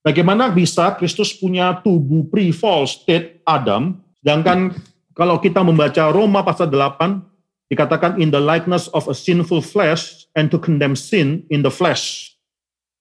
Bagaimana 0.00 0.48
bisa 0.48 0.96
Kristus 0.96 1.36
punya 1.36 1.76
tubuh 1.84 2.24
pre-fall 2.32 2.88
state 2.88 3.44
Adam, 3.44 4.00
sedangkan 4.24 4.72
kalau 5.12 5.36
kita 5.36 5.60
membaca 5.60 6.08
Roma 6.08 6.40
pasal 6.40 6.72
8, 6.72 7.20
dikatakan 7.68 8.16
in 8.16 8.32
the 8.32 8.40
likeness 8.40 8.88
of 8.96 9.04
a 9.06 9.14
sinful 9.14 9.60
flesh 9.60 10.24
and 10.32 10.48
to 10.48 10.56
condemn 10.56 10.96
sin 10.96 11.44
in 11.52 11.60
the 11.60 11.68
flesh. 11.68 12.32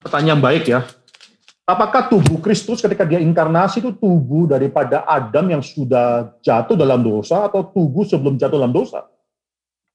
Pertanyaan 0.04 0.44
baik 0.44 0.68
ya. 0.68 0.84
Apakah 1.64 2.10
tubuh 2.10 2.42
Kristus 2.42 2.82
ketika 2.82 3.06
dia 3.06 3.22
inkarnasi 3.22 3.80
itu 3.80 3.94
tubuh 3.94 4.50
daripada 4.50 5.06
Adam 5.06 5.54
yang 5.54 5.64
sudah 5.64 6.34
jatuh 6.42 6.76
dalam 6.76 7.00
dosa 7.00 7.46
atau 7.46 7.62
tubuh 7.62 8.04
sebelum 8.04 8.36
jatuh 8.36 8.58
dalam 8.60 8.74
dosa? 8.74 9.06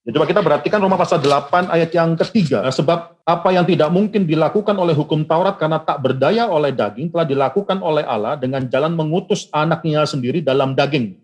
Ya, 0.04 0.12
coba 0.12 0.28
kita 0.28 0.44
perhatikan 0.44 0.84
Roma 0.84 1.00
pasal 1.00 1.24
8 1.24 1.72
ayat 1.72 1.88
yang 1.96 2.12
ketiga. 2.12 2.68
Sebab 2.68 3.24
apa 3.24 3.48
yang 3.56 3.64
tidak 3.64 3.88
mungkin 3.88 4.28
dilakukan 4.28 4.76
oleh 4.76 4.92
hukum 4.92 5.24
Taurat 5.24 5.56
karena 5.56 5.80
tak 5.80 6.04
berdaya 6.04 6.44
oleh 6.44 6.76
daging 6.76 7.08
telah 7.08 7.24
dilakukan 7.24 7.80
oleh 7.80 8.04
Allah 8.04 8.36
dengan 8.36 8.68
jalan 8.68 8.92
mengutus 8.92 9.48
anaknya 9.48 10.04
sendiri 10.04 10.44
dalam 10.44 10.76
daging. 10.76 11.16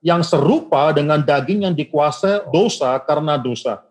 Yang 0.00 0.32
serupa 0.32 0.96
dengan 0.96 1.20
daging 1.20 1.68
yang 1.68 1.76
dikuasai 1.76 2.48
dosa 2.48 2.96
karena 3.04 3.36
dosa. 3.36 3.84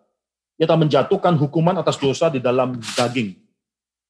Kita 0.57 0.73
menjatuhkan 0.73 1.37
hukuman 1.37 1.77
atas 1.77 2.01
dosa 2.01 2.33
di 2.33 2.41
dalam 2.41 2.81
daging. 2.97 3.37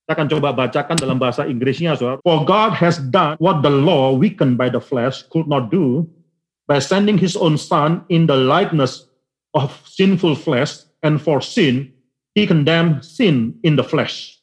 Saya 0.07 0.15
akan 0.15 0.27
coba 0.31 0.55
bacakan 0.55 0.95
dalam 0.95 1.19
bahasa 1.19 1.43
Inggrisnya. 1.43 1.99
Saudara. 1.99 2.23
For 2.23 2.47
God 2.47 2.79
has 2.79 3.03
done 3.03 3.35
what 3.35 3.59
the 3.59 3.71
law 3.71 4.15
weakened 4.15 4.55
by 4.55 4.71
the 4.71 4.79
flesh 4.79 5.27
could 5.27 5.51
not 5.51 5.67
do 5.67 6.07
by 6.71 6.79
sending 6.79 7.19
his 7.19 7.35
own 7.35 7.59
son 7.59 8.07
in 8.07 8.31
the 8.31 8.35
likeness 8.39 9.10
of 9.51 9.75
sinful 9.83 10.35
flesh, 10.35 10.87
and 11.03 11.19
for 11.19 11.41
sin, 11.43 11.91
he 12.37 12.47
condemned 12.47 13.03
sin 13.03 13.59
in 13.65 13.75
the 13.75 13.85
flesh. 13.85 14.39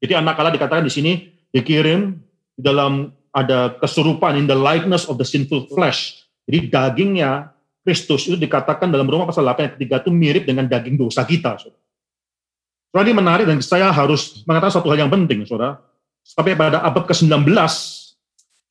Jadi 0.00 0.16
anak 0.16 0.40
Allah 0.40 0.56
dikatakan 0.56 0.88
di 0.88 0.92
sini 0.92 1.12
dikirim 1.52 2.16
di 2.56 2.62
dalam 2.64 3.12
ada 3.30 3.76
kesurupan 3.76 4.34
in 4.40 4.48
the 4.48 4.56
likeness 4.56 5.04
of 5.06 5.20
the 5.20 5.26
sinful 5.26 5.68
flesh. 5.68 6.24
Jadi 6.48 6.72
dagingnya 6.72 7.52
Kristus 7.84 8.28
itu 8.28 8.36
dikatakan 8.36 8.88
dalam 8.88 9.08
Roma 9.08 9.28
pasal 9.28 9.44
8 9.44 9.60
ayat 9.60 9.72
ketiga 9.76 9.96
itu 10.00 10.10
mirip 10.12 10.44
dengan 10.48 10.68
daging 10.68 10.96
dosa 10.96 11.24
kita. 11.24 11.56
Saudara. 11.60 13.04
ini 13.06 13.14
menarik 13.14 13.46
dan 13.46 13.60
saya 13.62 13.88
harus 13.92 14.42
mengatakan 14.44 14.72
satu 14.80 14.88
hal 14.90 15.06
yang 15.06 15.12
penting, 15.12 15.46
saudara. 15.46 15.80
Sampai 16.20 16.52
pada 16.52 16.84
abad 16.84 17.08
ke-19, 17.08 17.48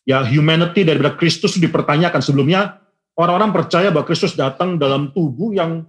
ya 0.06 0.22
humanity 0.22 0.86
daripada 0.86 1.18
Kristus 1.18 1.58
dipertanyakan 1.58 2.22
sebelumnya 2.22 2.78
orang-orang 3.20 3.52
percaya 3.52 3.92
bahwa 3.92 4.08
Kristus 4.08 4.40
datang 4.40 4.80
dalam 4.80 5.12
tubuh 5.12 5.52
yang 5.52 5.84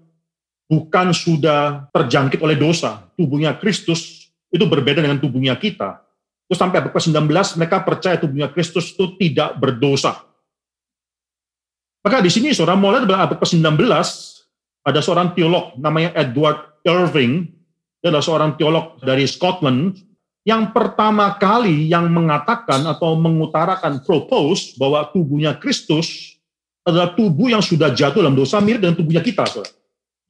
bukan 0.66 1.14
sudah 1.14 1.86
terjangkit 1.94 2.42
oleh 2.42 2.58
dosa. 2.58 3.06
Tubuhnya 3.14 3.54
Kristus 3.54 4.30
itu 4.50 4.66
berbeda 4.66 4.98
dengan 4.98 5.22
tubuhnya 5.22 5.54
kita. 5.54 6.02
Terus 6.50 6.58
sampai 6.58 6.82
abad 6.82 6.90
ke-19 6.90 7.30
mereka 7.30 7.78
percaya 7.86 8.18
tubuhnya 8.18 8.50
Kristus 8.50 8.90
itu 8.90 9.14
tidak 9.14 9.54
berdosa. 9.62 10.26
Maka 12.02 12.18
di 12.18 12.32
sini 12.32 12.50
saudara 12.50 12.74
mulai 12.74 13.06
dari 13.06 13.22
abad 13.22 13.38
ke-19 13.38 13.78
ada 14.82 14.98
seorang 14.98 15.30
teolog 15.38 15.78
namanya 15.78 16.10
Edward 16.18 16.82
Irving, 16.82 17.46
dia 18.02 18.10
adalah 18.10 18.24
seorang 18.24 18.50
teolog 18.58 18.98
dari 18.98 19.28
Scotland 19.30 19.94
yang 20.42 20.72
pertama 20.72 21.36
kali 21.36 21.92
yang 21.92 22.08
mengatakan 22.08 22.80
atau 22.88 23.12
mengutarakan 23.14 24.00
propose 24.02 24.72
bahwa 24.80 25.04
tubuhnya 25.12 25.52
Kristus 25.54 26.39
adalah 26.91 27.14
tubuh 27.14 27.48
yang 27.50 27.62
sudah 27.62 27.94
jatuh 27.94 28.20
dalam 28.20 28.36
dosa 28.36 28.58
mirip 28.58 28.83
dengan 28.83 28.96
tubuhnya 28.98 29.22
kita. 29.22 29.46
Saudara. 29.46 29.72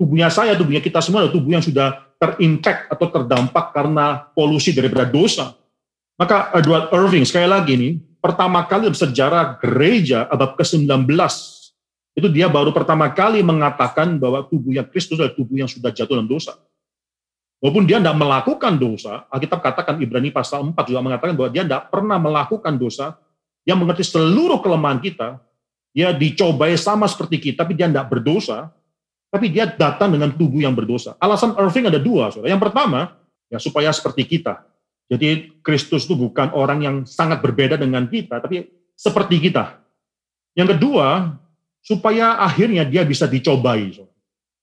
Tubuhnya 0.01 0.29
saya, 0.33 0.53
tubuhnya 0.57 0.81
kita 0.81 1.01
semua 1.05 1.25
adalah 1.25 1.35
tubuh 1.35 1.51
yang 1.53 1.65
sudah 1.65 2.09
terimpact 2.21 2.89
atau 2.93 3.07
terdampak 3.09 3.73
karena 3.73 4.29
polusi 4.33 4.73
daripada 4.77 5.09
dosa. 5.09 5.57
Maka 6.21 6.53
Edward 6.57 6.93
Irving, 6.93 7.25
sekali 7.25 7.49
lagi 7.49 7.73
nih, 7.77 7.93
pertama 8.21 8.61
kali 8.69 8.89
dalam 8.89 8.97
sejarah 8.97 9.57
gereja 9.57 10.29
abad 10.29 10.53
ke-19, 10.57 11.09
itu 12.13 12.29
dia 12.29 12.53
baru 12.53 12.77
pertama 12.77 13.09
kali 13.09 13.41
mengatakan 13.41 14.21
bahwa 14.21 14.45
tubuhnya 14.45 14.85
Kristus 14.85 15.17
adalah 15.17 15.33
tubuh 15.33 15.57
yang 15.57 15.69
sudah 15.69 15.89
jatuh 15.89 16.21
dalam 16.21 16.29
dosa. 16.29 16.61
Walaupun 17.61 17.85
dia 17.85 18.01
tidak 18.01 18.17
melakukan 18.17 18.73
dosa, 18.81 19.29
Alkitab 19.29 19.61
katakan 19.61 20.01
Ibrani 20.01 20.33
pasal 20.33 20.65
4 20.65 20.77
juga 20.89 21.01
mengatakan 21.05 21.37
bahwa 21.37 21.53
dia 21.53 21.65
tidak 21.65 21.93
pernah 21.93 22.17
melakukan 22.17 22.77
dosa, 22.81 23.21
yang 23.69 23.77
mengerti 23.77 24.05
seluruh 24.09 24.65
kelemahan 24.65 25.01
kita, 25.01 25.37
dia 25.91 26.15
dicobai 26.15 26.79
sama 26.79 27.11
seperti 27.11 27.51
kita, 27.51 27.67
tapi 27.67 27.75
dia 27.75 27.91
tidak 27.91 28.07
berdosa, 28.07 28.71
tapi 29.31 29.51
dia 29.51 29.67
datang 29.67 30.15
dengan 30.15 30.31
tubuh 30.31 30.63
yang 30.63 30.75
berdosa. 30.75 31.15
Alasan 31.19 31.55
Irving 31.59 31.91
ada 31.91 31.99
dua. 31.99 32.31
Saudara. 32.31 32.51
Yang 32.51 32.63
pertama, 32.71 33.15
ya 33.51 33.59
supaya 33.59 33.91
seperti 33.91 34.27
kita. 34.27 34.63
Jadi 35.11 35.59
Kristus 35.63 36.07
itu 36.07 36.15
bukan 36.15 36.55
orang 36.55 36.79
yang 36.83 36.97
sangat 37.03 37.43
berbeda 37.43 37.75
dengan 37.75 38.07
kita, 38.07 38.39
tapi 38.39 38.71
seperti 38.95 39.43
kita. 39.43 39.83
Yang 40.55 40.79
kedua, 40.79 41.35
supaya 41.83 42.39
akhirnya 42.39 42.87
dia 42.87 43.03
bisa 43.03 43.27
dicobai. 43.27 43.91
Saudara. 43.91 44.15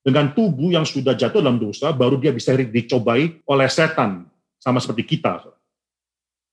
Dengan 0.07 0.31
tubuh 0.31 0.71
yang 0.71 0.87
sudah 0.87 1.11
jatuh 1.11 1.43
dalam 1.43 1.59
dosa, 1.59 1.91
baru 1.91 2.15
dia 2.15 2.31
bisa 2.31 2.55
dicobai 2.55 3.43
oleh 3.43 3.67
setan, 3.67 4.23
sama 4.55 4.79
seperti 4.79 5.19
kita. 5.19 5.43
Saudara. 5.43 5.56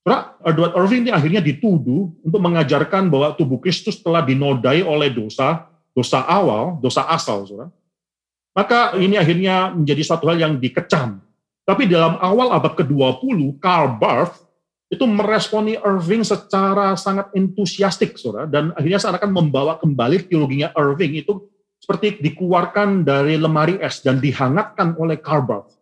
Saudara, 0.05 0.37
Edward 0.45 0.77
Irving 0.77 1.09
ini 1.09 1.13
akhirnya 1.17 1.41
dituduh 1.41 2.13
untuk 2.21 2.41
mengajarkan 2.45 3.09
bahwa 3.09 3.33
tubuh 3.33 3.57
Kristus 3.57 3.97
telah 4.05 4.21
dinodai 4.21 4.85
oleh 4.85 5.09
dosa, 5.09 5.65
dosa 5.97 6.21
awal, 6.29 6.77
dosa 6.85 7.09
asal, 7.09 7.49
saudara. 7.49 7.73
Maka 8.53 8.93
ini 9.01 9.17
akhirnya 9.17 9.73
menjadi 9.73 10.05
satu 10.05 10.29
hal 10.29 10.37
yang 10.37 10.61
dikecam. 10.61 11.25
Tapi 11.65 11.89
dalam 11.89 12.21
awal 12.21 12.53
abad 12.53 12.77
ke-20, 12.77 13.57
Karl 13.57 13.97
Barth 13.97 14.45
itu 14.93 15.09
meresponi 15.09 15.81
Irving 15.81 16.23
secara 16.23 16.93
sangat 17.01 17.33
entusiastik, 17.33 18.21
saudara. 18.21 18.45
Dan 18.45 18.77
akhirnya 18.77 19.01
seakan 19.01 19.33
membawa 19.33 19.81
kembali 19.81 20.29
teologinya 20.29 20.69
Irving 20.77 21.25
itu 21.25 21.49
seperti 21.81 22.21
dikeluarkan 22.21 23.09
dari 23.09 23.41
lemari 23.41 23.81
es 23.81 24.05
dan 24.05 24.21
dihangatkan 24.21 25.01
oleh 25.01 25.17
Karl 25.17 25.43
Barth. 25.49 25.74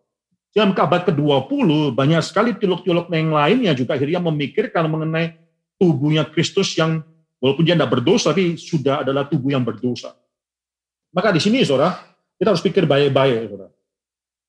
Dalam 0.53 0.77
abad 0.77 1.01
ke-20, 1.01 1.97
banyak 1.97 2.21
sekali 2.21 2.53
teolog-teolog 2.53 3.09
yang 3.09 3.33
lainnya 3.33 3.73
juga 3.73 3.97
akhirnya 3.97 4.21
memikirkan 4.21 4.85
mengenai 4.85 5.33
tubuhnya 5.81 6.29
Kristus 6.29 6.77
yang 6.77 7.01
walaupun 7.41 7.65
dia 7.65 7.73
tidak 7.73 7.89
berdosa, 7.89 8.37
tapi 8.37 8.53
sudah 8.53 9.01
adalah 9.01 9.25
tubuh 9.25 9.49
yang 9.49 9.65
berdosa. 9.65 10.13
Maka 11.09 11.33
di 11.33 11.41
sini, 11.41 11.65
saudara, 11.65 11.97
kita 12.37 12.53
harus 12.53 12.61
pikir 12.61 12.85
baik-baik. 12.85 13.49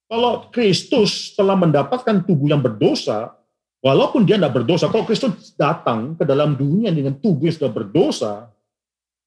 Kalau 0.05 0.53
Kristus 0.53 1.33
telah 1.33 1.57
mendapatkan 1.57 2.21
tubuh 2.29 2.53
yang 2.53 2.61
berdosa, 2.61 3.33
walaupun 3.81 4.29
dia 4.29 4.37
tidak 4.37 4.61
berdosa, 4.61 4.93
kalau 4.93 5.09
Kristus 5.09 5.57
datang 5.57 6.21
ke 6.21 6.29
dalam 6.29 6.53
dunia 6.53 6.93
dengan 6.93 7.17
tubuh 7.17 7.49
yang 7.49 7.57
sudah 7.57 7.73
berdosa, 7.73 8.33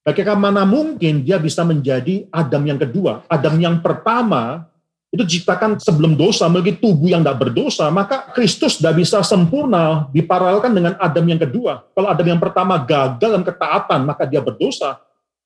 bagaimana 0.05 0.61
mungkin 0.61 1.25
dia 1.25 1.41
bisa 1.41 1.65
menjadi 1.65 2.29
Adam 2.29 2.63
yang 2.69 2.77
kedua? 2.77 3.25
Adam 3.25 3.57
yang 3.57 3.81
pertama 3.81 4.69
itu 5.07 5.23
diciptakan 5.23 5.79
sebelum 5.79 6.19
dosa, 6.19 6.51
memiliki 6.51 6.83
tubuh 6.83 7.07
yang 7.07 7.23
tidak 7.23 7.47
berdosa, 7.47 7.87
maka 7.87 8.27
Kristus 8.35 8.75
tidak 8.77 8.99
bisa 8.99 9.23
sempurna 9.23 10.11
diparalelkan 10.11 10.75
dengan 10.75 10.99
Adam 10.99 11.23
yang 11.23 11.39
kedua. 11.39 11.87
Kalau 11.95 12.07
Adam 12.11 12.27
yang 12.27 12.41
pertama 12.43 12.75
gagal 12.83 13.15
dalam 13.23 13.43
ketaatan, 13.47 14.03
maka 14.03 14.27
dia 14.27 14.43
berdosa. 14.43 14.99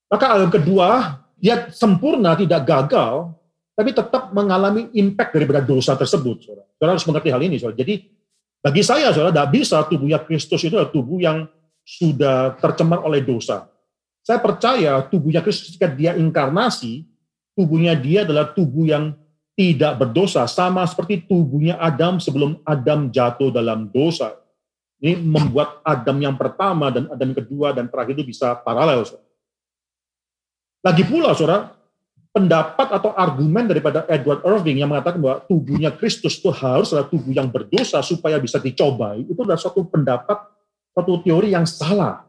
Maka 0.10 0.34
Adam 0.34 0.50
kedua, 0.50 1.22
dia 1.38 1.70
sempurna, 1.70 2.34
tidak 2.34 2.66
gagal, 2.66 3.38
tapi 3.78 3.94
tetap 3.94 4.34
mengalami 4.34 4.90
impact 4.98 5.38
daripada 5.38 5.62
dosa 5.62 5.94
tersebut. 5.94 6.42
Saudara, 6.42 6.66
saudara 6.76 6.92
harus 6.98 7.06
mengerti 7.06 7.30
hal 7.30 7.42
ini. 7.46 7.56
Saudara. 7.62 7.78
Jadi 7.78 7.96
bagi 8.66 8.82
saya, 8.82 9.14
saudara, 9.14 9.30
tidak 9.30 9.50
bisa 9.54 9.78
tubuhnya 9.86 10.20
Kristus 10.26 10.62
itu 10.66 10.74
adalah 10.74 10.90
tubuh 10.90 11.22
yang 11.22 11.46
sudah 11.86 12.58
tercemar 12.58 13.06
oleh 13.06 13.22
dosa. 13.22 13.70
Saya 14.26 14.42
percaya 14.42 15.02
tubuhnya 15.06 15.42
Kristus 15.46 15.74
ketika 15.74 15.90
dia 15.90 16.18
inkarnasi, 16.18 17.06
tubuhnya 17.54 17.94
dia 17.94 18.26
adalah 18.26 18.54
tubuh 18.54 18.90
yang 18.90 19.18
tidak 19.62 20.02
berdosa 20.02 20.50
sama 20.50 20.82
seperti 20.90 21.22
tubuhnya 21.30 21.78
Adam 21.78 22.18
sebelum 22.18 22.58
Adam 22.66 23.14
jatuh 23.14 23.54
dalam 23.54 23.94
dosa. 23.94 24.34
Ini 24.98 25.22
membuat 25.22 25.86
Adam 25.86 26.18
yang 26.18 26.34
pertama 26.34 26.90
dan 26.90 27.06
Adam 27.14 27.30
yang 27.30 27.40
kedua 27.46 27.70
dan 27.70 27.86
terakhir 27.86 28.18
itu 28.18 28.34
bisa 28.34 28.58
paralel. 28.58 29.06
Saudara. 29.06 29.30
Lagi 30.82 31.04
pula, 31.06 31.38
saudara, 31.38 31.78
pendapat 32.34 32.90
atau 32.90 33.14
argumen 33.14 33.70
daripada 33.70 34.02
Edward 34.10 34.42
Irving 34.42 34.82
yang 34.82 34.90
mengatakan 34.90 35.22
bahwa 35.22 35.46
tubuhnya 35.46 35.94
Kristus 35.94 36.42
itu 36.42 36.50
harus 36.50 36.90
adalah 36.90 37.06
tubuh 37.06 37.30
yang 37.30 37.46
berdosa 37.46 38.02
supaya 38.02 38.42
bisa 38.42 38.58
dicobai, 38.58 39.30
itu 39.30 39.38
adalah 39.46 39.62
suatu 39.62 39.86
pendapat, 39.86 40.42
suatu 40.90 41.22
teori 41.22 41.54
yang 41.54 41.70
salah. 41.70 42.26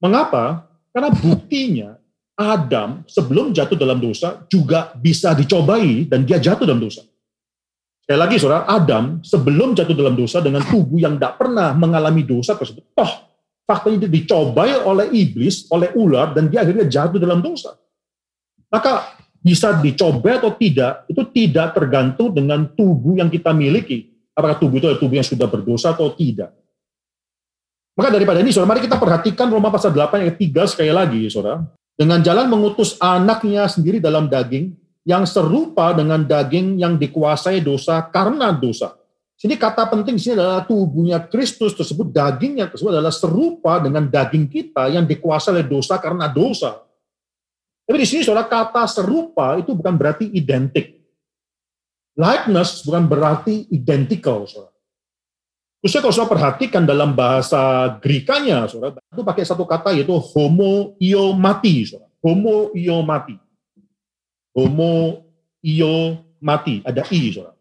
Mengapa? 0.00 0.64
Karena 0.88 1.12
buktinya 1.12 1.99
Adam 2.40 3.04
sebelum 3.04 3.52
jatuh 3.52 3.76
dalam 3.76 4.00
dosa 4.00 4.48
juga 4.48 4.96
bisa 4.96 5.36
dicobai 5.36 6.08
dan 6.08 6.24
dia 6.24 6.40
jatuh 6.40 6.64
dalam 6.64 6.80
dosa. 6.80 7.04
Sekali 8.00 8.16
lagi 8.16 8.36
saudara, 8.40 8.64
Adam 8.64 9.20
sebelum 9.20 9.76
jatuh 9.76 9.92
dalam 9.92 10.16
dosa 10.16 10.40
dengan 10.40 10.64
tubuh 10.64 10.96
yang 10.96 11.20
tidak 11.20 11.36
pernah 11.36 11.76
mengalami 11.76 12.24
dosa 12.24 12.56
tersebut, 12.56 12.82
toh 12.96 13.12
faktanya 13.68 14.08
dia 14.08 14.10
dicobai 14.10 14.80
oleh 14.82 15.12
iblis, 15.12 15.68
oleh 15.70 15.92
ular, 15.94 16.32
dan 16.32 16.48
dia 16.48 16.64
akhirnya 16.64 16.88
jatuh 16.88 17.20
dalam 17.20 17.44
dosa. 17.44 17.76
Maka 18.72 19.14
bisa 19.38 19.76
dicobai 19.78 20.40
atau 20.40 20.56
tidak, 20.56 21.06
itu 21.06 21.22
tidak 21.30 21.76
tergantung 21.76 22.34
dengan 22.34 22.66
tubuh 22.72 23.20
yang 23.20 23.28
kita 23.30 23.54
miliki. 23.54 24.10
Apakah 24.34 24.56
tubuh 24.56 24.80
itu 24.80 24.86
adalah 24.90 25.00
tubuh 25.00 25.16
yang 25.20 25.28
sudah 25.28 25.46
berdosa 25.46 25.92
atau 25.92 26.10
tidak. 26.16 26.50
Maka 27.94 28.08
daripada 28.10 28.40
ini, 28.40 28.50
saudara, 28.50 28.74
mari 28.74 28.82
kita 28.82 28.96
perhatikan 28.96 29.46
Roma 29.52 29.68
pasal 29.68 29.92
8 29.92 30.24
ayat 30.24 30.36
3 30.40 30.72
sekali 30.72 30.90
lagi, 30.90 31.28
saudara. 31.28 31.62
Dengan 32.00 32.24
jalan 32.24 32.48
mengutus 32.48 32.96
anaknya 32.96 33.68
sendiri 33.68 34.00
dalam 34.00 34.24
daging, 34.24 34.72
yang 35.04 35.28
serupa 35.28 35.92
dengan 35.92 36.24
daging 36.24 36.80
yang 36.80 36.96
dikuasai 36.96 37.60
dosa 37.60 38.08
karena 38.08 38.56
dosa. 38.56 38.96
Sini 39.36 39.56
kata 39.56 39.88
penting 39.88 40.16
sini 40.16 40.36
adalah 40.36 40.64
tubuhnya 40.64 41.20
Kristus 41.28 41.76
tersebut, 41.76 42.08
dagingnya 42.08 42.72
tersebut 42.72 42.92
adalah 42.92 43.12
serupa 43.12 43.80
dengan 43.80 44.08
daging 44.08 44.48
kita 44.48 44.92
yang 44.92 45.04
dikuasai 45.04 45.60
oleh 45.60 45.68
dosa 45.68 46.00
karena 46.00 46.24
dosa. 46.28 46.80
Tapi 47.84 47.96
di 48.00 48.08
sini 48.08 48.24
saudara 48.24 48.48
kata 48.48 48.84
serupa 48.88 49.60
itu 49.60 49.76
bukan 49.76 49.96
berarti 49.96 50.28
identik. 50.32 51.04
Likeness 52.16 52.84
bukan 52.84 53.04
berarti 53.08 53.68
identical, 53.72 54.48
saudara. 54.48 54.69
Khususnya 55.80 56.04
kalau 56.04 56.12
saudara 56.12 56.32
perhatikan 56.36 56.84
dalam 56.84 57.16
bahasa 57.16 57.88
Grikanya, 58.04 58.68
saudara, 58.68 59.00
itu 59.00 59.24
pakai 59.24 59.44
satu 59.48 59.64
kata 59.64 59.96
yaitu 59.96 60.12
homo 60.12 60.92
iomati, 61.00 61.88
saudara. 61.88 62.12
Homo 62.20 62.68
iomati. 62.76 63.36
Homo 64.52 65.24
iomati, 65.64 66.84
ada 66.84 67.00
i, 67.08 67.32
saudara. 67.32 67.56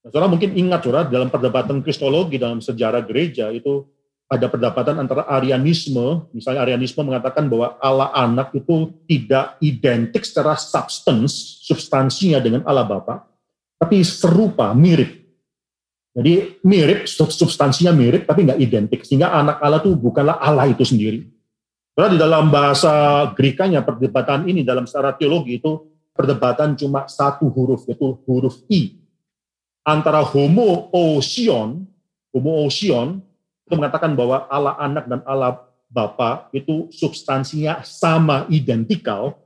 Nah, 0.00 0.08
saudara 0.08 0.32
mungkin 0.32 0.56
ingat, 0.56 0.80
saudara, 0.80 1.04
dalam 1.12 1.28
perdebatan 1.28 1.84
kristologi 1.84 2.40
dalam 2.40 2.64
sejarah 2.64 3.04
gereja 3.04 3.52
itu 3.52 3.84
ada 4.28 4.48
perdebatan 4.48 4.96
antara 5.00 5.28
Arianisme, 5.28 6.28
misalnya 6.36 6.64
Arianisme 6.64 7.00
mengatakan 7.00 7.48
bahwa 7.48 7.76
Allah 7.80 8.12
anak 8.12 8.52
itu 8.56 8.92
tidak 9.08 9.60
identik 9.60 10.24
secara 10.24 10.56
substance, 10.56 11.64
substansinya 11.64 12.40
dengan 12.40 12.64
Allah 12.64 12.84
Bapa, 12.84 13.24
tapi 13.80 14.04
serupa, 14.04 14.72
mirip. 14.76 15.17
Jadi 16.18 16.58
mirip, 16.66 17.06
substansinya 17.30 17.94
mirip, 17.94 18.26
tapi 18.26 18.42
nggak 18.42 18.58
identik. 18.58 19.06
Sehingga 19.06 19.30
anak 19.30 19.62
Allah 19.62 19.78
itu 19.78 19.94
bukanlah 19.94 20.42
Allah 20.42 20.66
itu 20.66 20.82
sendiri. 20.82 21.30
Karena 21.94 22.10
di 22.10 22.18
dalam 22.18 22.50
bahasa 22.50 23.22
Grikanya 23.38 23.86
perdebatan 23.86 24.50
ini 24.50 24.66
dalam 24.66 24.82
secara 24.82 25.14
teologi 25.14 25.62
itu 25.62 25.86
perdebatan 26.18 26.74
cuma 26.74 27.06
satu 27.06 27.46
huruf, 27.46 27.86
yaitu 27.86 28.18
huruf 28.26 28.58
I. 28.66 28.98
Antara 29.86 30.26
homo 30.26 30.90
osion, 30.90 31.86
homo 32.34 32.66
osion, 32.66 33.22
itu 33.70 33.78
mengatakan 33.78 34.18
bahwa 34.18 34.50
Allah 34.50 34.74
anak 34.74 35.06
dan 35.06 35.22
Allah 35.22 35.62
Bapa 35.86 36.50
itu 36.50 36.90
substansinya 36.90 37.86
sama 37.86 38.50
identikal 38.50 39.38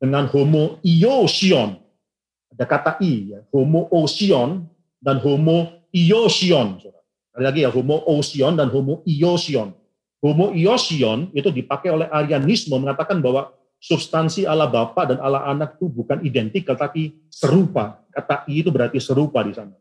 dengan 0.00 0.24
homo 0.32 0.80
iosion. 0.80 1.76
Ada 2.48 2.64
kata 2.64 2.92
i, 3.04 3.36
ya. 3.36 3.44
homo 3.52 3.92
osion 3.92 4.64
dan 5.02 5.20
homo 5.20 5.81
iosion. 5.92 6.80
Sekali 6.80 7.44
lagi 7.44 7.60
ya, 7.64 7.70
homo 7.72 8.02
osion 8.08 8.56
dan 8.56 8.68
homo 8.72 9.04
iosion. 9.04 9.72
Homo 10.24 10.52
iosion 10.56 11.28
itu 11.36 11.48
dipakai 11.52 11.92
oleh 11.92 12.08
Arianisme 12.08 12.76
mengatakan 12.76 13.20
bahwa 13.20 13.52
substansi 13.82 14.46
Allah 14.46 14.70
Bapa 14.70 15.10
dan 15.10 15.18
Allah 15.18 15.48
Anak 15.50 15.76
itu 15.76 15.90
bukan 15.90 16.22
identik 16.22 16.64
tapi 16.70 17.18
serupa. 17.26 17.98
Kata 18.14 18.46
I 18.46 18.62
itu 18.62 18.70
berarti 18.70 19.02
serupa 19.02 19.42
di 19.42 19.56
sana. 19.56 19.74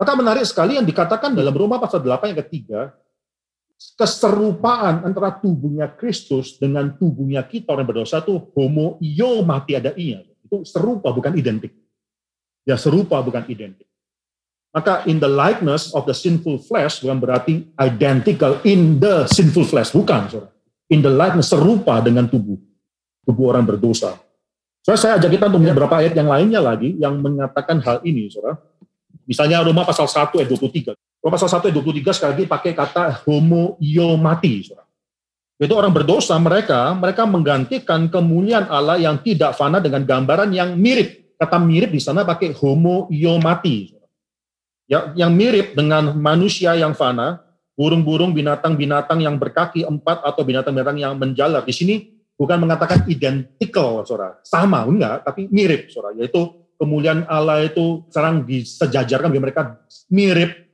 Maka 0.00 0.12
menarik 0.18 0.46
sekali 0.48 0.74
yang 0.74 0.86
dikatakan 0.86 1.36
dalam 1.36 1.54
Roma 1.54 1.78
pasal 1.78 2.02
8 2.02 2.34
yang 2.34 2.40
ketiga, 2.46 2.80
keserupaan 3.94 5.06
antara 5.06 5.34
tubuhnya 5.38 5.90
Kristus 5.92 6.58
dengan 6.58 6.94
tubuhnya 6.96 7.44
kita 7.46 7.74
orang 7.74 7.86
berdosa 7.86 8.22
itu 8.22 8.38
homo 8.54 8.98
io 9.02 9.42
mati 9.44 9.76
ada 9.76 9.92
i 9.94 10.18
Itu 10.42 10.64
serupa 10.66 11.12
bukan 11.12 11.34
identik. 11.36 11.74
Ya 12.64 12.80
serupa 12.80 13.20
bukan 13.20 13.44
identik. 13.46 13.86
Maka 14.74 15.06
in 15.06 15.22
the 15.22 15.30
likeness 15.30 15.94
of 15.94 16.02
the 16.02 16.10
sinful 16.10 16.58
flesh 16.58 16.98
bukan 16.98 17.22
berarti 17.22 17.62
identical 17.78 18.58
in 18.66 18.98
the 18.98 19.22
sinful 19.30 19.62
flesh, 19.62 19.94
bukan. 19.94 20.26
Saudara. 20.26 20.50
In 20.90 20.98
the 20.98 21.14
likeness 21.14 21.54
serupa 21.54 22.02
dengan 22.02 22.26
tubuh, 22.26 22.58
tubuh 23.22 23.54
orang 23.54 23.62
berdosa. 23.62 24.18
So, 24.82 24.90
saya 24.98 25.22
ajak 25.22 25.38
kita 25.38 25.46
untuk 25.46 25.62
melihat 25.62 25.78
beberapa 25.78 26.02
ayat 26.02 26.12
yang 26.18 26.26
lainnya 26.26 26.58
lagi 26.58 26.90
yang 26.98 27.22
mengatakan 27.22 27.78
hal 27.86 28.02
ini, 28.02 28.26
saudara. 28.26 28.58
Misalnya 29.24 29.62
Roma 29.62 29.86
pasal 29.86 30.10
1 30.10 30.42
ayat 30.42 30.50
23. 30.50 30.98
Roma 31.22 31.32
pasal 31.38 31.48
1 31.54 31.70
ayat 31.70 31.76
23 31.78 32.10
sekali 32.10 32.30
lagi 32.34 32.44
pakai 32.50 32.72
kata 32.74 33.04
homo 33.24 33.78
iomati, 33.78 34.54
saudara. 34.66 34.90
Itu 35.54 35.72
orang 35.78 35.94
berdosa 35.94 36.34
mereka, 36.42 36.90
mereka 36.98 37.22
menggantikan 37.30 38.10
kemuliaan 38.10 38.66
Allah 38.66 38.98
yang 38.98 39.22
tidak 39.22 39.54
fana 39.54 39.78
dengan 39.78 40.02
gambaran 40.02 40.50
yang 40.50 40.74
mirip. 40.74 41.38
Kata 41.38 41.62
mirip 41.62 41.94
di 41.94 42.02
sana 42.02 42.26
pakai 42.26 42.50
homo 42.58 43.06
iomati 43.06 43.94
yang, 44.88 45.16
yang 45.16 45.30
mirip 45.32 45.72
dengan 45.72 46.12
manusia 46.16 46.76
yang 46.76 46.92
fana, 46.92 47.40
burung-burung, 47.74 48.36
binatang-binatang 48.36 49.18
yang 49.24 49.36
berkaki 49.40 49.82
empat 49.82 50.22
atau 50.22 50.42
binatang-binatang 50.46 50.98
yang 51.00 51.12
menjalar. 51.18 51.64
Di 51.66 51.74
sini 51.74 51.94
bukan 52.36 52.62
mengatakan 52.62 53.06
identical, 53.10 54.04
saudara, 54.06 54.38
sama 54.46 54.84
enggak, 54.86 55.24
tapi 55.26 55.50
mirip, 55.50 55.90
saudara, 55.90 56.14
yaitu 56.14 56.52
kemuliaan 56.78 57.24
Allah 57.30 57.64
itu 57.64 58.04
sekarang 58.10 58.44
disejajarkan 58.44 59.30
bagi 59.30 59.42
mereka 59.42 59.60
mirip, 60.10 60.68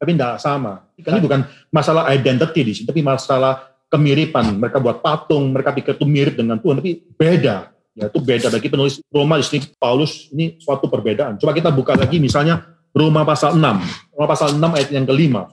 tapi 0.00 0.16
tidak 0.16 0.40
sama. 0.40 0.86
Ini 0.96 1.20
bukan 1.20 1.40
masalah 1.72 2.08
identity 2.12 2.60
di 2.64 2.72
sini, 2.72 2.86
tapi 2.88 3.00
masalah 3.04 3.76
kemiripan. 3.90 4.56
Mereka 4.56 4.78
buat 4.78 5.02
patung, 5.02 5.50
mereka 5.50 5.74
pikir 5.74 5.98
itu 5.98 6.06
mirip 6.06 6.34
dengan 6.38 6.56
Tuhan, 6.62 6.80
tapi 6.80 7.04
beda. 7.18 7.74
Ya, 7.90 8.06
itu 8.06 8.22
beda 8.22 8.48
bagi 8.54 8.70
penulis 8.70 9.02
Roma 9.10 9.34
di 9.36 9.44
sini 9.44 9.66
Paulus 9.74 10.30
ini 10.30 10.56
suatu 10.62 10.86
perbedaan. 10.86 11.36
Coba 11.42 11.50
kita 11.50 11.74
buka 11.74 11.98
lagi 11.98 12.22
misalnya 12.22 12.62
Roma 12.90 13.22
pasal 13.22 13.54
6. 13.54 14.14
Roma 14.14 14.26
pasal 14.26 14.58
6 14.58 14.76
ayat 14.76 14.90
yang 14.90 15.06
kelima. 15.06 15.50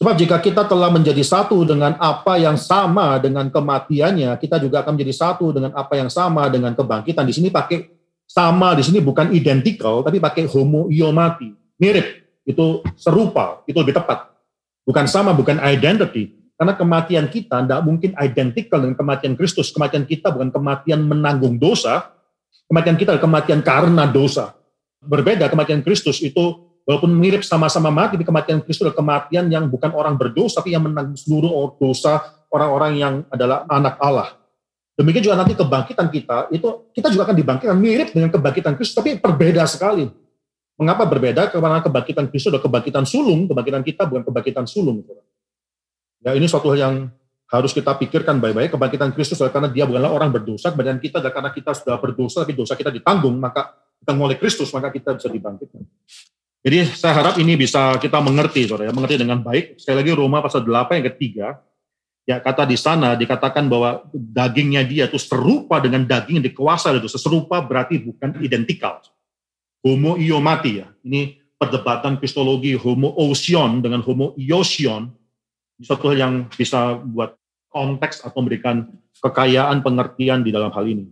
Sebab 0.00 0.16
jika 0.16 0.40
kita 0.40 0.64
telah 0.64 0.88
menjadi 0.88 1.20
satu 1.20 1.60
dengan 1.62 1.92
apa 2.00 2.40
yang 2.40 2.56
sama 2.56 3.20
dengan 3.20 3.52
kematiannya, 3.52 4.32
kita 4.40 4.56
juga 4.56 4.80
akan 4.80 4.96
menjadi 4.96 5.12
satu 5.12 5.52
dengan 5.52 5.76
apa 5.76 5.92
yang 6.00 6.08
sama 6.08 6.48
dengan 6.48 6.72
kebangkitan. 6.72 7.28
Di 7.28 7.36
sini 7.36 7.52
pakai 7.52 7.84
sama, 8.24 8.72
di 8.72 8.80
sini 8.80 9.04
bukan 9.04 9.28
identical, 9.36 10.00
tapi 10.00 10.16
pakai 10.16 10.48
homo 10.48 10.88
iomati. 10.88 11.52
Mirip, 11.76 12.06
itu 12.48 12.80
serupa, 12.96 13.60
itu 13.68 13.76
lebih 13.76 13.92
tepat. 13.92 14.32
Bukan 14.88 15.04
sama, 15.04 15.36
bukan 15.36 15.60
identity. 15.60 16.32
Karena 16.56 16.72
kematian 16.76 17.28
kita 17.28 17.60
tidak 17.60 17.80
mungkin 17.84 18.16
identical 18.16 18.80
dengan 18.80 18.96
kematian 18.96 19.36
Kristus. 19.36 19.68
Kematian 19.68 20.08
kita 20.08 20.32
bukan 20.32 20.48
kematian 20.48 21.04
menanggung 21.04 21.60
dosa, 21.60 22.08
kematian 22.72 22.96
kita 22.96 23.16
adalah 23.16 23.24
kematian 23.28 23.60
karena 23.60 24.08
dosa 24.08 24.59
berbeda 25.00 25.48
kematian 25.48 25.80
Kristus 25.80 26.20
itu 26.20 26.70
walaupun 26.84 27.10
mirip 27.12 27.44
sama-sama 27.44 27.88
mati, 27.88 28.16
tapi 28.20 28.26
kematian 28.28 28.60
Kristus 28.64 28.84
adalah 28.88 28.98
kematian 29.00 29.48
yang 29.48 29.68
bukan 29.68 29.92
orang 29.96 30.14
berdosa, 30.16 30.60
tapi 30.60 30.76
yang 30.76 30.84
menanggung 30.84 31.16
seluruh 31.16 31.76
dosa 31.80 32.20
orang-orang 32.52 32.92
yang 33.00 33.14
adalah 33.32 33.64
anak 33.68 33.96
Allah. 34.00 34.36
Demikian 34.98 35.32
juga 35.32 35.36
nanti 35.40 35.56
kebangkitan 35.56 36.12
kita, 36.12 36.52
itu 36.52 36.92
kita 36.92 37.08
juga 37.08 37.24
akan 37.30 37.36
dibangkitkan 37.36 37.78
mirip 37.78 38.12
dengan 38.12 38.28
kebangkitan 38.28 38.76
Kristus, 38.76 38.96
tapi 39.00 39.16
berbeda 39.16 39.64
sekali. 39.64 40.10
Mengapa 40.76 41.04
berbeda? 41.08 41.48
Karena 41.52 41.80
kebangkitan 41.80 42.28
Kristus 42.28 42.52
adalah 42.52 42.64
kebangkitan 42.64 43.04
sulung, 43.04 43.48
kebangkitan 43.48 43.84
kita 43.84 44.08
bukan 44.08 44.24
kebangkitan 44.28 44.64
sulung. 44.64 45.04
Ya 46.20 46.36
ini 46.36 46.48
suatu 46.48 46.72
hal 46.72 46.78
yang 46.80 46.94
harus 47.48 47.72
kita 47.72 47.96
pikirkan 47.96 48.40
baik-baik. 48.40 48.76
Kebangkitan 48.76 49.12
Kristus 49.12 49.40
adalah 49.40 49.52
karena 49.56 49.68
dia 49.72 49.84
bukanlah 49.88 50.12
orang 50.12 50.30
berdosa, 50.32 50.72
kebangkitan 50.72 51.00
kita 51.00 51.16
adalah 51.20 51.34
karena 51.36 51.50
kita 51.52 51.70
sudah 51.76 51.96
berdosa, 51.96 52.36
tapi 52.44 52.52
dosa 52.56 52.72
kita 52.76 52.92
ditanggung, 52.92 53.36
maka 53.40 53.76
kita 54.00 54.16
oleh 54.16 54.36
Kristus, 54.40 54.72
maka 54.72 54.88
kita 54.88 55.14
bisa 55.14 55.28
dibangkitkan. 55.28 55.84
Jadi 56.60 56.78
saya 56.92 57.14
harap 57.16 57.34
ini 57.40 57.56
bisa 57.56 57.96
kita 57.96 58.20
mengerti, 58.20 58.68
saudara, 58.68 58.88
ya, 58.88 58.92
mengerti 58.92 59.16
dengan 59.16 59.40
baik. 59.40 59.80
Sekali 59.80 60.04
lagi 60.04 60.12
Roma 60.12 60.44
pasal 60.44 60.60
8 60.64 61.00
yang 61.00 61.06
ketiga, 61.12 61.46
ya 62.28 62.36
kata 62.36 62.68
di 62.68 62.76
sana 62.76 63.16
dikatakan 63.16 63.64
bahwa 63.64 64.04
dagingnya 64.12 64.84
dia 64.84 65.08
itu 65.08 65.16
serupa 65.16 65.80
dengan 65.80 66.04
daging 66.04 66.40
yang 66.40 66.46
dikuasai 66.52 67.00
itu. 67.00 67.08
Serupa 67.08 67.64
berarti 67.64 67.96
bukan 68.00 68.40
identikal. 68.44 69.00
Homo 69.80 70.20
iomati 70.20 70.84
ya. 70.84 70.88
Ini 71.00 71.40
perdebatan 71.56 72.20
kristologi 72.20 72.76
homo 72.76 73.12
osion 73.16 73.80
dengan 73.80 74.04
homo 74.04 74.36
iosion. 74.36 75.08
Hal 75.80 76.12
yang 76.12 76.44
bisa 76.52 77.00
buat 77.00 77.40
konteks 77.72 78.20
atau 78.20 78.44
memberikan 78.44 78.84
kekayaan 79.24 79.80
pengertian 79.80 80.44
di 80.44 80.52
dalam 80.52 80.68
hal 80.76 80.84
ini. 80.84 81.08